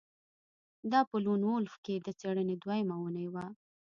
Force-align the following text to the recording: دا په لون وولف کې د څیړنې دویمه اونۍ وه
دا 0.91 0.99
په 1.09 1.15
لون 1.25 1.41
وولف 1.45 1.75
کې 1.85 1.95
د 1.97 2.07
څیړنې 2.19 2.55
دویمه 2.59 2.95
اونۍ 3.01 3.27
وه 3.33 3.45